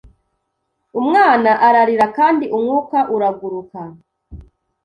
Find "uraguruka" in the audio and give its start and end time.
3.15-3.79